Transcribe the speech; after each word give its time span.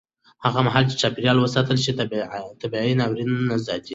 هغه 0.45 0.59
مهال 0.67 0.83
چې 0.89 0.95
چاپېریال 1.01 1.37
وساتل 1.39 1.77
شي، 1.83 1.91
طبیعي 2.63 2.93
ناورینونه 2.99 3.43
نه 3.49 3.57
زیاتېږي. 3.67 3.89